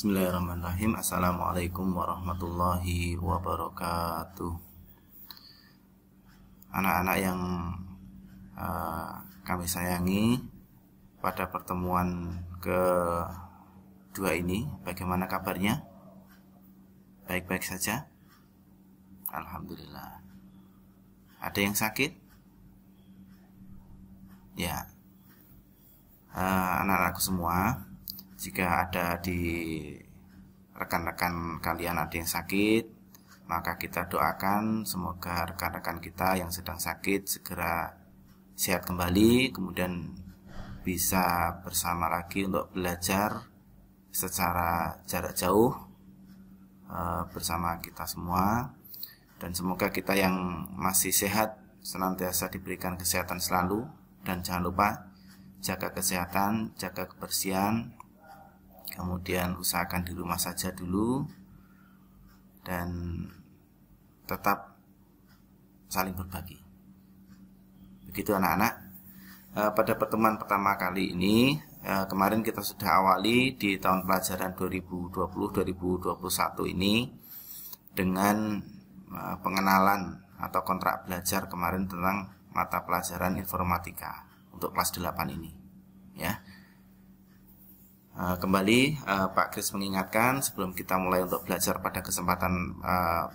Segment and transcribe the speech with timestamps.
[0.00, 4.48] Bismillahirrahmanirrahim Assalamualaikum warahmatullahi wabarakatuh
[6.72, 7.40] Anak-anak yang
[8.56, 10.40] uh, kami sayangi
[11.20, 12.32] Pada pertemuan
[12.64, 15.84] kedua ini Bagaimana kabarnya?
[17.28, 18.08] Baik-baik saja?
[19.28, 20.24] Alhamdulillah
[21.44, 22.16] Ada yang sakit?
[24.56, 24.88] Ya
[26.32, 27.89] uh, Anak-anakku semua
[28.40, 29.36] jika ada di
[30.72, 32.88] rekan-rekan kalian ada yang sakit,
[33.44, 37.92] maka kita doakan semoga rekan-rekan kita yang sedang sakit segera
[38.56, 40.16] sehat kembali, kemudian
[40.80, 43.44] bisa bersama lagi untuk belajar
[44.08, 45.76] secara jarak jauh
[46.88, 48.72] eh, bersama kita semua.
[49.36, 53.84] Dan semoga kita yang masih sehat senantiasa diberikan kesehatan selalu.
[54.20, 54.88] Dan jangan lupa
[55.64, 57.96] jaga kesehatan, jaga kebersihan,
[59.00, 61.24] kemudian usahakan di rumah saja dulu
[62.60, 62.92] dan
[64.28, 64.76] tetap
[65.88, 66.60] saling berbagi.
[68.06, 68.74] Begitu anak-anak.
[69.56, 76.74] E, pada pertemuan pertama kali ini e, kemarin kita sudah awali di tahun pelajaran 2020-2021
[76.76, 77.08] ini
[77.96, 78.60] dengan
[79.10, 85.60] e, pengenalan atau kontrak belajar kemarin tentang mata pelajaran informatika untuk kelas 8 ini
[86.18, 86.34] ya
[88.20, 93.32] Eh, kembali uh, Pak Kris mengingatkan sebelum kita mulai untuk belajar pada kesempatan uh,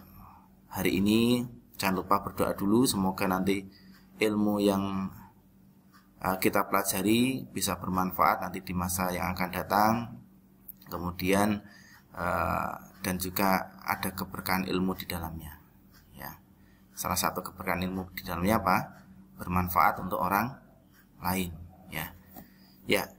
[0.70, 1.42] hari ini
[1.74, 2.86] jangan lupa berdoa dulu.
[2.86, 3.66] Semoga nanti
[4.22, 5.10] ilmu yang
[6.22, 9.94] uh, kita pelajari bisa bermanfaat nanti di masa yang akan datang.
[10.86, 11.66] Kemudian
[12.14, 15.66] uh, dan juga ada keberkahan ilmu di dalamnya.
[16.14, 16.38] Ya
[16.94, 18.78] salah satu keberkahan ilmu di dalamnya apa?
[19.42, 20.54] Bermanfaat untuk orang
[21.26, 21.50] lain
[21.90, 22.14] ya.
[22.86, 23.10] Ya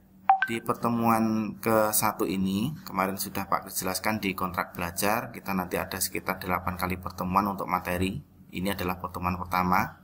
[0.47, 5.99] di pertemuan ke satu ini kemarin sudah Pak jelaskan di kontrak belajar kita nanti ada
[5.99, 8.23] sekitar 8 kali pertemuan untuk materi.
[8.55, 9.99] Ini adalah pertemuan pertama.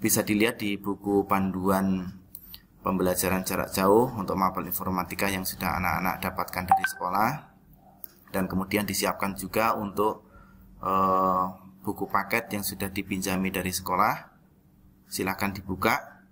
[0.00, 2.08] Bisa dilihat di buku panduan
[2.80, 7.30] pembelajaran jarak jauh untuk mapel informatika yang sudah anak-anak dapatkan dari sekolah.
[8.32, 10.24] Dan kemudian disiapkan juga untuk
[10.80, 11.52] uh,
[11.84, 14.24] buku paket yang sudah dipinjami dari sekolah.
[15.04, 16.24] Silahkan dibuka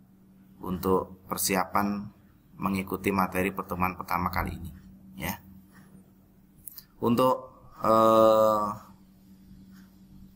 [0.64, 2.08] untuk persiapan
[2.58, 4.70] mengikuti materi pertemuan pertama kali ini
[5.18, 5.34] ya.
[7.02, 8.66] Untuk eh,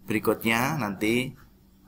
[0.09, 1.33] berikutnya nanti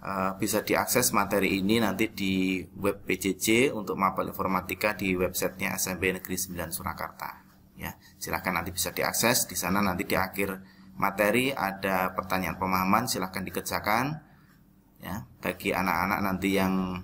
[0.00, 6.14] eh, bisa diakses materi ini nanti di web PJJ untuk mapel informatika di websitenya SMP
[6.14, 7.96] Negeri 9 Surakarta ya.
[8.20, 9.48] Silahkan nanti bisa diakses.
[9.48, 10.60] Di sana nanti di akhir
[11.00, 14.04] materi ada pertanyaan pemahaman silahkan dikerjakan
[15.00, 15.24] ya.
[15.40, 17.00] Bagi anak-anak nanti yang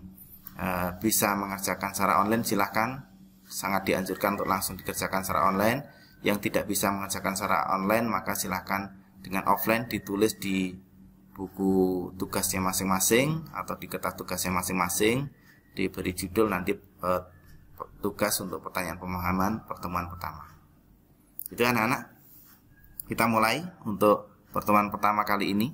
[0.61, 3.16] uh, bisa mengerjakan secara online silahkan
[3.57, 5.81] sangat dianjurkan untuk langsung dikerjakan secara online.
[6.21, 8.93] Yang tidak bisa mengerjakan secara online maka silahkan
[9.25, 10.77] dengan offline ditulis di
[11.33, 15.29] buku tugasnya masing-masing atau di kertas tugasnya masing-masing
[15.77, 17.23] diberi judul nanti eh,
[18.01, 20.49] tugas untuk pertanyaan pemahaman pertemuan pertama.
[21.53, 22.13] Itu anak-anak.
[23.07, 25.69] Kita mulai untuk pertemuan pertama kali ini.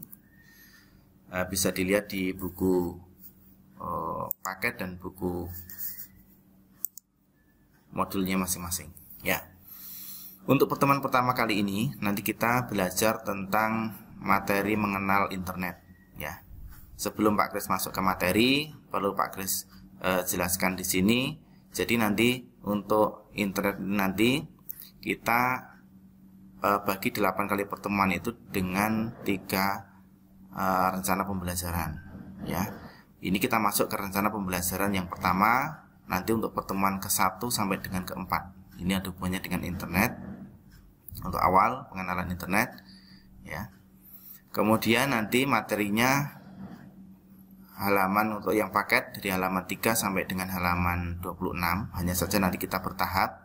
[1.33, 2.99] Eh, bisa dilihat di buku
[3.79, 5.47] eh, paket dan buku
[7.93, 8.91] modulnya masing-masing.
[9.23, 9.47] Ya.
[10.43, 15.79] Untuk pertemuan pertama kali ini nanti kita belajar tentang materi mengenal internet.
[16.19, 16.43] Ya.
[16.99, 18.51] Sebelum Pak Kris masuk ke materi
[18.91, 19.71] perlu Pak Kris
[20.03, 21.21] eh, jelaskan di sini.
[21.73, 24.43] Jadi nanti untuk internet nanti
[24.99, 25.41] kita
[26.59, 29.87] eh, bagi 8 kali pertemuan itu dengan tiga
[30.51, 31.91] eh, rencana pembelajaran.
[32.49, 32.67] Ya.
[33.23, 35.82] Ini kita masuk ke rencana pembelajaran yang pertama
[36.13, 40.19] nanti untuk pertemuan ke-1 sampai dengan ke-4 ini ada hubungannya dengan internet.
[41.23, 42.75] Untuk awal pengenalan internet
[43.47, 43.71] ya.
[44.51, 46.41] Kemudian nanti materinya
[47.79, 52.83] halaman untuk yang paket dari halaman 3 sampai dengan halaman 26 hanya saja nanti kita
[52.83, 53.39] bertahap.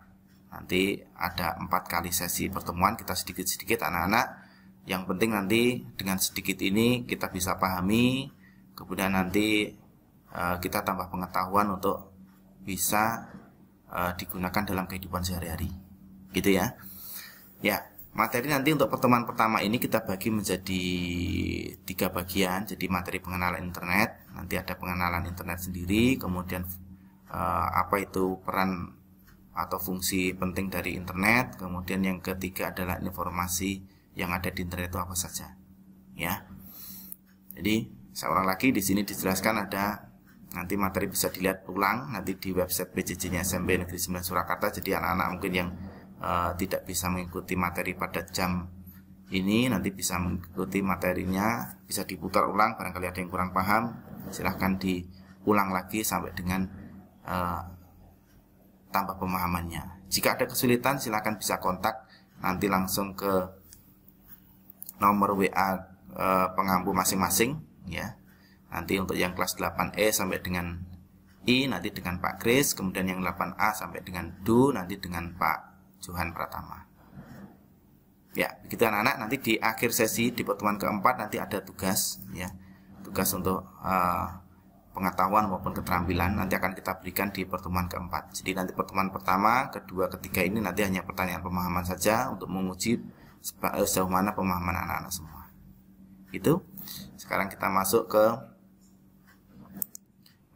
[0.49, 2.97] Nanti ada empat kali sesi pertemuan.
[2.97, 4.47] Kita sedikit-sedikit anak-anak.
[4.87, 5.61] Yang penting nanti
[5.99, 8.31] dengan sedikit ini kita bisa pahami.
[8.73, 9.75] Kemudian nanti
[10.33, 12.16] uh, kita tambah pengetahuan untuk
[12.67, 13.31] bisa
[13.87, 15.71] uh, digunakan dalam kehidupan sehari-hari.
[16.35, 16.75] Gitu ya.
[17.63, 17.87] Ya
[18.17, 20.83] materi nanti untuk pertemuan pertama ini kita bagi menjadi
[21.85, 22.65] tiga bagian.
[22.65, 26.65] Jadi materi pengenalan internet nanti ada pengenalan internet sendiri kemudian
[27.29, 28.97] uh, apa itu peran
[29.57, 33.81] atau fungsi penting dari internet kemudian yang ketiga adalah informasi
[34.13, 35.53] yang ada di internet itu apa saja.
[36.17, 36.41] Ya.
[37.53, 40.06] Jadi seorang lagi di sini dijelaskan ada
[40.55, 44.71] Nanti materi bisa dilihat ulang nanti di website PJJ-nya SMP Negeri 9 Surakarta.
[44.71, 45.69] Jadi anak-anak mungkin yang
[46.23, 48.67] uh, tidak bisa mengikuti materi pada jam
[49.27, 53.91] ini nanti bisa mengikuti materinya bisa diputar ulang barangkali ada yang kurang paham
[54.31, 56.63] silahkan diulang lagi sampai dengan
[57.27, 57.61] uh,
[58.91, 60.07] tambah pemahamannya.
[60.07, 62.07] Jika ada kesulitan silahkan bisa kontak.
[62.37, 63.49] Nanti langsung ke
[65.01, 65.69] nomor WA
[66.13, 67.57] uh, pengampu masing-masing
[67.89, 68.13] ya
[68.71, 70.77] nanti untuk yang kelas 8E sampai dengan
[71.47, 75.57] I nanti dengan Pak Kris, kemudian yang 8A sampai dengan Du nanti dengan Pak
[76.03, 76.83] Johan Pratama.
[78.35, 82.51] Ya, begitu anak-anak nanti di akhir sesi di pertemuan keempat nanti ada tugas ya.
[83.01, 84.27] Tugas untuk uh,
[84.97, 88.33] pengetahuan maupun keterampilan nanti akan kita berikan di pertemuan keempat.
[88.35, 93.85] Jadi nanti pertemuan pertama, kedua, ketiga ini nanti hanya pertanyaan pemahaman saja untuk menguji eh,
[93.85, 95.47] sejauh mana pemahaman anak-anak semua.
[96.33, 96.65] Itu.
[97.13, 98.25] Sekarang kita masuk ke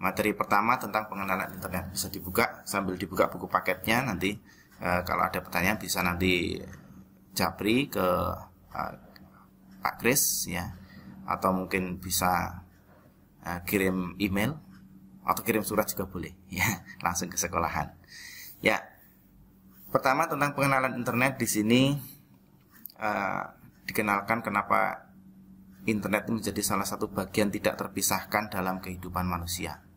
[0.01, 4.33] materi pertama tentang pengenalan internet bisa dibuka sambil dibuka buku paketnya nanti.
[4.81, 6.57] E, kalau ada pertanyaan bisa nanti
[7.37, 8.07] japri ke
[8.73, 8.81] e,
[9.77, 10.73] Pak Kris ya.
[11.29, 12.65] Atau mungkin bisa
[13.45, 14.57] e, kirim email
[15.21, 16.65] atau kirim surat juga boleh ya.
[17.05, 17.93] Langsung ke sekolahan.
[18.65, 18.81] Ya
[19.93, 21.81] pertama tentang pengenalan internet di sini
[22.97, 23.09] e,
[23.85, 25.13] dikenalkan kenapa
[25.85, 29.90] internet menjadi salah satu bagian tidak terpisahkan dalam kehidupan manusia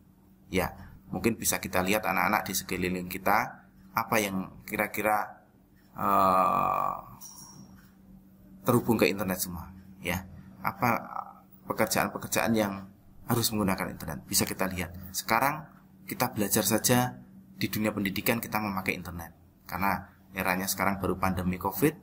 [0.49, 0.71] ya
[1.09, 3.65] mungkin bisa kita lihat anak-anak di sekeliling kita
[3.95, 5.45] apa yang kira-kira
[5.95, 6.99] uh,
[8.65, 9.71] terhubung ke internet semua
[10.01, 10.25] ya.
[10.65, 10.89] Apa
[11.69, 12.89] pekerjaan-pekerjaan yang
[13.25, 14.93] harus menggunakan internet bisa kita lihat.
[15.13, 15.65] Sekarang
[16.05, 17.17] kita belajar saja
[17.55, 19.31] di dunia pendidikan kita memakai internet.
[19.65, 21.95] Karena eranya sekarang baru pandemi covid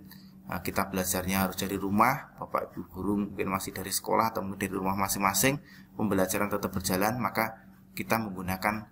[0.49, 4.73] eh, kita belajarnya harus dari rumah bapak ibu guru mungkin masih dari sekolah atau dari
[4.73, 5.61] rumah masing-masing
[5.95, 7.61] pembelajaran tetap berjalan maka
[7.93, 8.89] kita menggunakan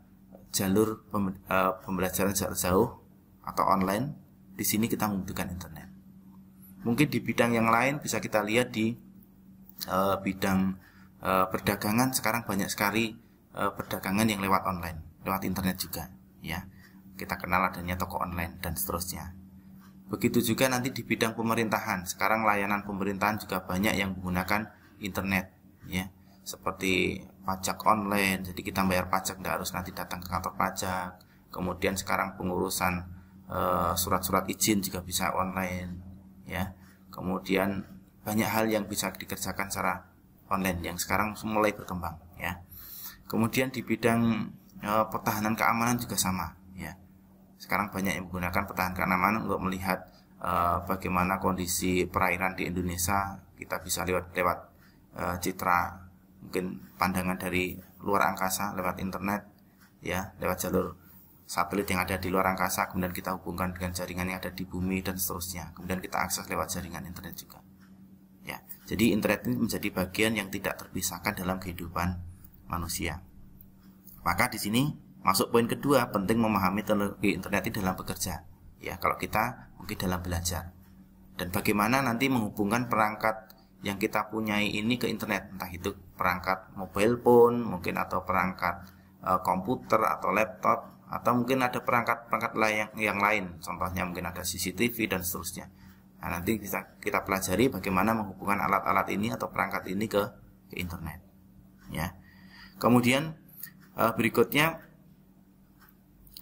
[0.51, 1.05] jalur
[1.49, 3.01] eh, pembelajaran jarak jauh
[3.47, 4.15] atau online,
[4.55, 5.89] di sini kita membutuhkan internet.
[6.85, 8.97] Mungkin di bidang yang lain bisa kita lihat di
[9.85, 10.81] uh, bidang
[11.21, 13.17] uh, perdagangan sekarang banyak sekali
[13.51, 16.07] perdagangan yang lewat online, lewat internet juga,
[16.39, 16.65] ya.
[17.19, 19.35] Kita kenal adanya toko online dan seterusnya.
[20.07, 22.07] Begitu juga nanti di bidang pemerintahan.
[22.07, 24.71] Sekarang layanan pemerintahan juga banyak yang menggunakan
[25.03, 25.51] internet,
[25.91, 26.09] ya.
[26.43, 31.21] Seperti pajak online jadi kita bayar pajak tidak harus nanti datang ke kantor pajak.
[31.51, 33.03] Kemudian sekarang pengurusan
[33.51, 35.91] eh, surat-surat uh, izin juga bisa online
[36.47, 36.71] ya.
[37.11, 37.83] Kemudian
[38.23, 40.07] banyak hal yang bisa dikerjakan secara
[40.51, 42.63] online yang sekarang mulai berkembang ya.
[43.31, 44.51] Kemudian di bidang
[44.83, 46.95] uh, pertahanan keamanan juga sama ya.
[47.59, 50.07] Sekarang banyak yang menggunakan pertahanan keamanan untuk melihat
[50.43, 53.39] uh, bagaimana kondisi perairan di Indonesia.
[53.55, 54.59] Kita bisa lewat lewat
[55.15, 56.10] uh, citra
[56.41, 59.45] mungkin pandangan dari luar angkasa lewat internet
[60.01, 60.97] ya lewat jalur
[61.45, 65.03] satelit yang ada di luar angkasa kemudian kita hubungkan dengan jaringan yang ada di bumi
[65.03, 65.75] dan seterusnya.
[65.75, 67.59] Kemudian kita akses lewat jaringan internet juga.
[68.47, 72.23] Ya jadi internet ini menjadi bagian yang tidak terpisahkan dalam kehidupan
[72.71, 73.21] manusia.
[74.23, 78.47] Maka di sini masuk poin kedua penting memahami teknologi internet ini dalam bekerja.
[78.81, 80.73] Ya kalau kita mungkin dalam belajar.
[81.35, 83.51] Dan bagaimana nanti menghubungkan perangkat
[83.81, 88.85] yang kita punyai ini ke internet entah itu perangkat mobile phone mungkin atau perangkat
[89.25, 93.57] uh, komputer atau laptop atau mungkin ada perangkat-perangkat lain yang lain.
[93.65, 95.73] Contohnya mungkin ada CCTV dan seterusnya.
[96.21, 100.23] Nah nanti kita kita pelajari bagaimana menghubungkan alat-alat ini atau perangkat ini ke,
[100.69, 101.25] ke internet
[101.89, 102.13] ya.
[102.77, 103.33] Kemudian
[103.97, 104.85] uh, berikutnya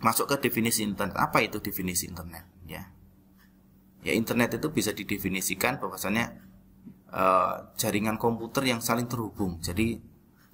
[0.03, 1.15] masuk ke definisi internet.
[1.15, 2.83] Apa itu definisi internet ya?
[4.03, 6.48] Ya internet itu bisa didefinisikan bahwasanya
[7.13, 9.61] uh, jaringan komputer yang saling terhubung.
[9.61, 9.99] Jadi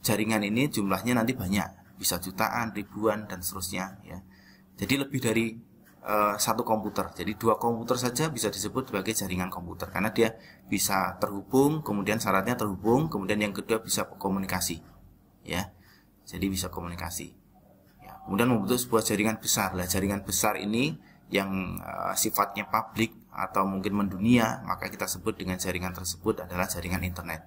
[0.05, 4.19] jaringan ini jumlahnya nanti banyak, bisa jutaan, ribuan dan seterusnya ya.
[4.75, 5.55] Jadi lebih dari
[6.05, 7.11] uh, satu komputer.
[7.15, 10.35] Jadi dua komputer saja bisa disebut sebagai jaringan komputer karena dia
[10.67, 14.83] bisa terhubung, kemudian syaratnya terhubung, kemudian yang kedua bisa komunikasi.
[15.47, 15.73] Ya.
[16.25, 17.37] Jadi bisa komunikasi.
[18.01, 18.17] Ya.
[18.25, 19.77] Kemudian membentuk sebuah jaringan besar.
[19.77, 20.97] Lah jaringan besar ini
[21.29, 27.03] yang uh, sifatnya publik atau mungkin mendunia, maka kita sebut dengan jaringan tersebut adalah jaringan
[27.03, 27.43] internet.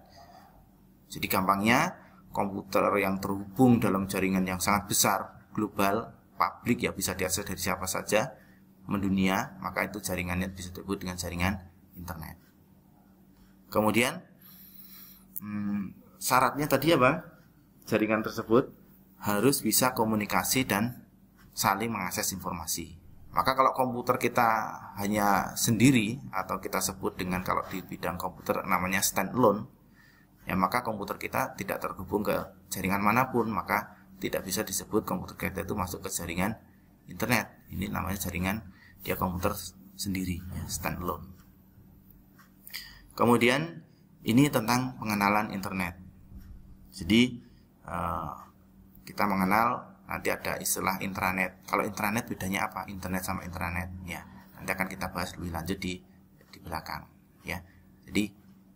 [1.07, 1.95] Jadi gampangnya
[2.35, 7.87] komputer yang terhubung dalam jaringan yang sangat besar, global, publik ya bisa diakses dari siapa
[7.87, 8.35] saja
[8.85, 11.55] mendunia, maka itu jaringannya bisa disebut dengan jaringan
[11.95, 12.35] internet.
[13.71, 14.23] Kemudian
[15.39, 17.23] hmm, syaratnya tadi apa?
[17.87, 18.71] Jaringan tersebut
[19.23, 21.07] harus bisa komunikasi dan
[21.55, 23.06] saling mengakses informasi.
[23.37, 24.49] Maka kalau komputer kita
[24.97, 29.69] hanya sendiri atau kita sebut dengan kalau di bidang komputer namanya standalone,
[30.49, 32.33] ya maka komputer kita tidak terhubung ke
[32.73, 36.57] jaringan mana pun, maka tidak bisa disebut komputer kita itu masuk ke jaringan
[37.05, 37.53] internet.
[37.69, 38.73] Ini namanya jaringan
[39.05, 39.53] dia komputer
[39.93, 41.29] sendiri, ya, standalone.
[43.13, 43.85] Kemudian
[44.25, 45.93] ini tentang pengenalan internet.
[46.89, 47.37] Jadi
[47.85, 48.33] uh,
[49.05, 51.67] kita mengenal nanti ada istilah intranet.
[51.67, 52.87] Kalau intranet bedanya apa?
[52.87, 54.23] Internet sama intranet, ya.
[54.55, 55.99] Nanti akan kita bahas lebih lanjut di
[56.47, 57.03] di belakang,
[57.43, 57.59] ya.
[58.07, 58.31] Jadi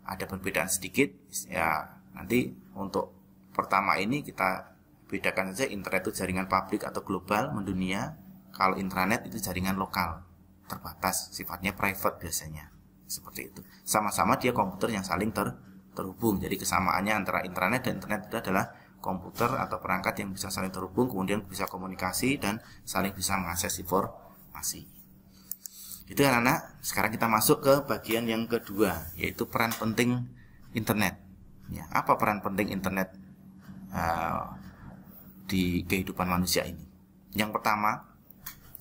[0.06, 1.08] ada perbedaan sedikit,
[1.48, 1.88] ya.
[2.12, 3.16] Nanti untuk
[3.56, 4.72] pertama ini kita
[5.12, 8.16] bedakan saja internet itu jaringan publik atau global mendunia
[8.56, 10.24] kalau intranet itu jaringan lokal
[10.72, 12.72] terbatas sifatnya private biasanya
[13.12, 15.52] seperti itu sama-sama dia komputer yang saling ter
[15.92, 20.72] terhubung jadi kesamaannya antara intranet dan internet itu adalah komputer atau perangkat yang bisa saling
[20.72, 24.86] terhubung kemudian bisa komunikasi dan saling bisa mengakses informasi
[26.08, 30.29] itu anak-anak sekarang kita masuk ke bagian yang kedua yaitu peran penting
[30.77, 31.17] internet
[31.74, 33.12] ya apa peran penting internet
[33.91, 34.62] uh,
[35.51, 36.88] di kehidupan manusia ini.
[37.36, 38.08] Yang pertama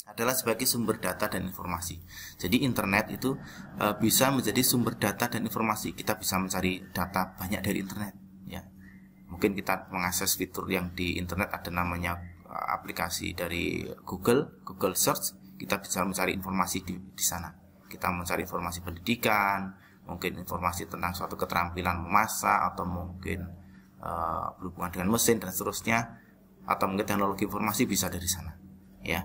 [0.06, 1.98] adalah sebagai sumber data dan informasi.
[2.38, 3.34] Jadi internet itu
[3.78, 5.94] e, bisa menjadi sumber data dan informasi.
[5.94, 8.14] Kita bisa mencari data banyak dari internet.
[9.40, 15.56] Mungkin kita mengakses fitur yang di internet ada namanya e, aplikasi dari Google, Google Search.
[15.56, 17.48] Kita bisa mencari informasi di, di sana.
[17.88, 19.72] Kita mencari informasi pendidikan,
[20.04, 23.48] mungkin informasi tentang suatu keterampilan memasak atau mungkin
[23.96, 24.10] e,
[24.60, 26.20] berhubungan dengan mesin dan seterusnya
[26.68, 28.52] atau mungkin teknologi informasi bisa dari sana
[29.00, 29.24] ya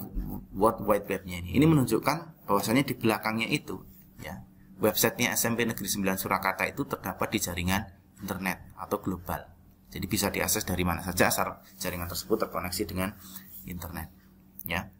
[0.56, 1.60] World Wide Webnya ini.
[1.60, 3.84] Ini menunjukkan bahwasanya di belakangnya itu
[4.25, 4.40] ya
[4.80, 7.84] websitenya SMP Negeri 9 Surakarta itu terdapat di jaringan
[8.25, 9.44] internet atau global.
[9.90, 13.14] Jadi bisa diakses dari mana saja asal jaringan tersebut terkoneksi dengan
[13.64, 14.11] internet.
[14.66, 14.90] Ya.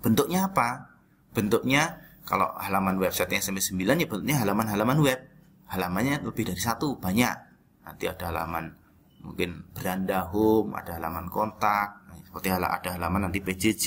[0.00, 0.96] Bentuknya apa?
[1.36, 5.20] Bentuknya kalau halaman websitenya SMP 9 ya bentuknya halaman-halaman web.
[5.68, 7.36] Halamannya lebih dari satu, banyak.
[7.84, 8.72] Nanti ada halaman
[9.20, 11.98] mungkin beranda home, ada halaman kontak,
[12.28, 13.86] seperti ada halaman nanti PJJ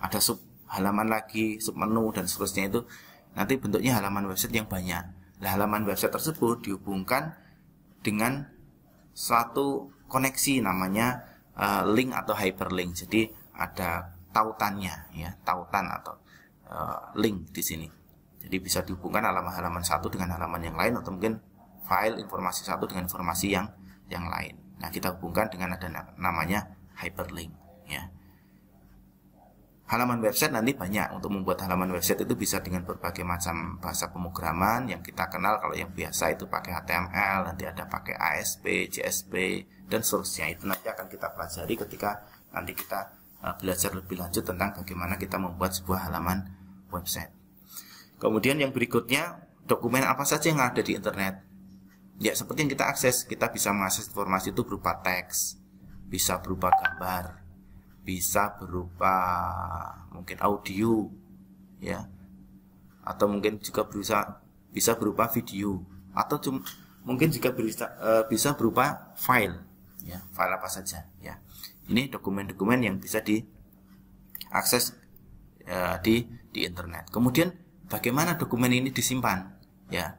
[0.00, 0.40] ada sub
[0.72, 2.80] halaman lagi sub menu dan seterusnya itu
[3.36, 5.04] nanti bentuknya halaman website yang banyak
[5.38, 7.36] nah halaman website tersebut dihubungkan
[8.00, 8.48] dengan
[9.16, 11.24] suatu koneksi namanya
[11.56, 12.92] uh, link atau hyperlink.
[12.92, 16.20] Jadi ada tautannya ya tautan atau
[16.68, 17.88] uh, link di sini.
[18.44, 21.40] Jadi bisa dihubungkan halaman-halaman satu dengan halaman yang lain atau mungkin
[21.88, 23.66] file informasi satu dengan informasi yang
[24.12, 24.54] yang lain.
[24.76, 25.88] Nah kita hubungkan dengan ada
[26.20, 27.65] namanya hyperlink
[29.86, 34.90] halaman website nanti banyak untuk membuat halaman website itu bisa dengan berbagai macam bahasa pemrograman
[34.90, 35.62] yang kita kenal.
[35.62, 40.50] Kalau yang biasa itu pakai HTML nanti ada pakai ASP, JSP dan seterusnya.
[40.50, 42.10] Itu nanti akan kita pelajari ketika
[42.50, 43.14] nanti kita
[43.46, 46.50] uh, belajar lebih lanjut tentang bagaimana kita membuat sebuah halaman
[46.90, 47.30] website.
[48.18, 51.46] Kemudian yang berikutnya dokumen apa saja yang ada di internet?
[52.18, 55.60] Ya seperti yang kita akses kita bisa mengakses informasi itu berupa teks
[56.06, 57.45] bisa berupa gambar
[58.06, 59.14] bisa berupa
[60.14, 61.10] mungkin audio
[61.82, 62.06] ya.
[63.02, 64.38] Atau mungkin juga bisa
[64.70, 65.82] bisa berupa video.
[66.14, 66.56] Atau cum,
[67.02, 69.58] mungkin juga bisa e, bisa berupa file
[70.06, 70.22] ya.
[70.30, 71.42] File apa saja ya.
[71.90, 74.94] Ini dokumen-dokumen yang bisa diakses
[75.66, 76.22] e, di
[76.54, 77.10] di internet.
[77.10, 77.50] Kemudian
[77.90, 79.50] bagaimana dokumen ini disimpan
[79.90, 80.14] ya?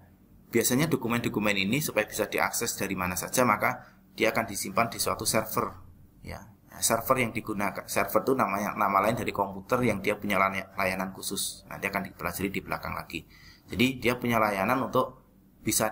[0.52, 5.28] Biasanya dokumen-dokumen ini supaya bisa diakses dari mana saja maka dia akan disimpan di suatu
[5.28, 5.76] server
[6.24, 10.40] ya server yang digunakan server itu namanya nama lain dari komputer yang dia punya
[10.76, 11.68] layanan khusus.
[11.70, 13.28] Nanti akan dipelajari di belakang lagi.
[13.68, 15.20] Jadi dia punya layanan untuk
[15.62, 15.92] bisa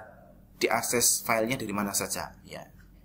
[0.56, 2.64] diakses filenya dari mana saja ya.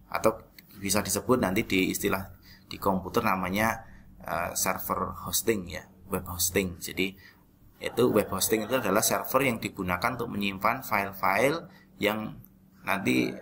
[0.08, 0.40] Atau
[0.78, 2.30] bisa disebut nanti di istilah
[2.70, 3.82] di komputer namanya
[4.22, 5.84] uh, server hosting ya.
[6.06, 6.78] Web hosting.
[6.78, 7.12] Jadi
[7.82, 11.66] itu web hosting itu adalah server yang digunakan untuk menyimpan file-file
[11.98, 12.38] yang
[12.86, 13.34] nanti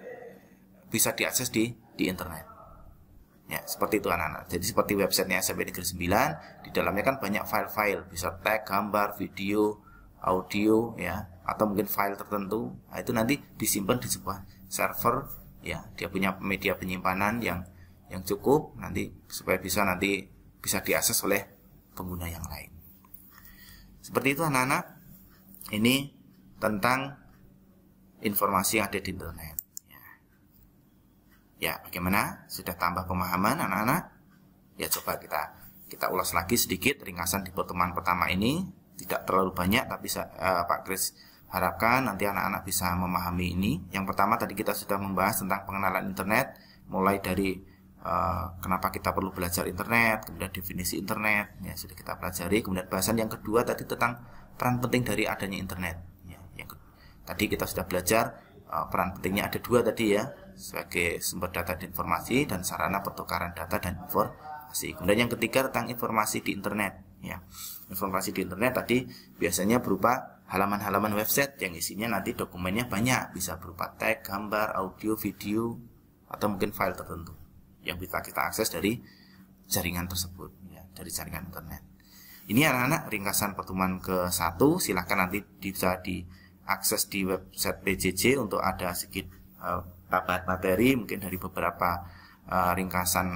[0.88, 2.47] bisa diakses di di internet
[3.48, 4.52] ya seperti itu anak-anak.
[4.52, 8.04] Jadi seperti websitenya SMP Negeri 9 di dalamnya kan banyak file-file.
[8.12, 9.80] Bisa tag gambar video
[10.20, 11.32] audio ya.
[11.48, 12.76] Atau mungkin file tertentu.
[12.92, 15.24] Nah, itu nanti disimpan di sebuah server
[15.64, 15.88] ya.
[15.96, 17.64] Dia punya media penyimpanan yang
[18.12, 20.28] yang cukup nanti supaya bisa nanti
[20.60, 21.44] bisa diakses oleh
[21.96, 22.68] pengguna yang lain.
[24.04, 25.00] Seperti itu anak-anak.
[25.68, 26.16] Ini
[26.56, 27.12] tentang
[28.24, 29.67] informasi yang ada di internet
[31.58, 34.14] ya, bagaimana sudah tambah pemahaman anak-anak
[34.78, 35.42] ya coba kita
[35.90, 38.62] kita ulas lagi sedikit ringkasan di pertemuan pertama ini
[38.98, 41.14] tidak terlalu banyak tapi uh, Pak Kris
[41.48, 43.72] harapkan nanti anak-anak bisa memahami ini.
[43.88, 46.60] Yang pertama tadi kita sudah membahas tentang pengenalan internet,
[46.92, 47.56] mulai dari
[48.04, 52.60] uh, kenapa kita perlu belajar internet, kemudian definisi internet, ya sudah kita pelajari.
[52.60, 54.20] Kemudian bahasan yang kedua tadi tentang
[54.60, 55.96] peran penting dari adanya internet.
[56.28, 56.68] Ya, yang
[57.24, 61.94] tadi kita sudah belajar uh, peran pentingnya ada dua tadi ya, sebagai sumber data dan
[61.94, 64.98] informasi dan sarana pertukaran data dan informasi.
[64.98, 67.06] Kemudian yang ketiga tentang informasi di internet.
[67.18, 67.42] Ya,
[67.90, 69.02] informasi di internet tadi
[69.38, 75.74] biasanya berupa halaman-halaman website yang isinya nanti dokumennya banyak bisa berupa tag, gambar, audio, video
[76.30, 77.34] atau mungkin file tertentu
[77.82, 79.00] yang bisa kita akses dari
[79.68, 81.82] jaringan tersebut ya dari jaringan internet.
[82.48, 88.96] Ini anak-anak ringkasan pertemuan ke satu silahkan nanti bisa diakses di website PJJ untuk ada
[88.96, 89.28] sedikit
[89.60, 92.04] uh, materi mungkin dari beberapa
[92.48, 93.28] uh, ringkasan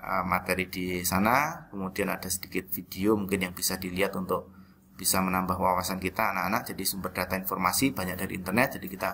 [0.00, 1.68] uh, materi di sana.
[1.68, 4.52] Kemudian ada sedikit video mungkin yang bisa dilihat untuk
[4.96, 6.72] bisa menambah wawasan kita anak-anak.
[6.72, 9.10] Jadi sumber data informasi banyak dari internet jadi kita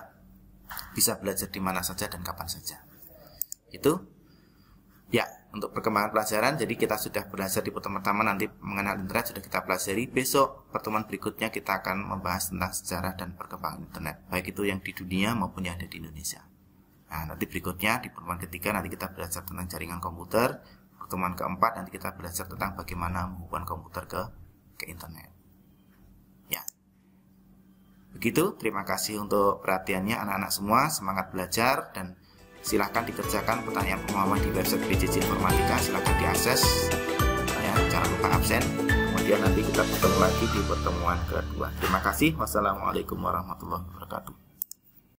[0.91, 2.83] bisa belajar di mana saja dan kapan saja.
[3.71, 4.15] Itu.
[5.07, 5.23] Ya
[5.55, 9.63] untuk perkembangan pelajaran jadi kita sudah belajar di pertemuan pertama nanti mengenal internet sudah kita
[9.63, 10.03] pelajari.
[10.11, 14.91] Besok pertemuan berikutnya kita akan membahas tentang sejarah dan perkembangan internet baik itu yang di
[14.91, 16.46] dunia maupun yang ada di Indonesia
[17.07, 20.59] nah nanti berikutnya di pertemuan ketiga nanti kita belajar tentang jaringan komputer
[20.99, 24.21] pertemuan keempat nanti kita belajar tentang bagaimana menghubungkan komputer ke
[24.75, 25.37] ke internet
[28.17, 32.17] Begitu, terima kasih untuk perhatiannya anak-anak semua, semangat belajar dan
[32.65, 36.89] silahkan dikerjakan pertanyaan pemahaman di website BJJ Informatika, silahkan diakses,
[37.61, 38.65] ya, jangan lupa absen.
[38.89, 41.69] Kemudian nanti kita ketemu lagi di pertemuan kedua.
[41.77, 42.33] Terima kasih.
[42.41, 44.46] Wassalamualaikum warahmatullahi wabarakatuh.